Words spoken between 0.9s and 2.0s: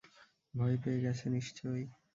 গেছে নিশ্চয়ই।